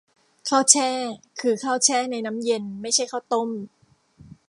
[0.49, 0.89] ข้าวแช่
[1.41, 3.49] คือข้าวแช่ในน้ำเย็น ไม่ใช่ข้าวต้ม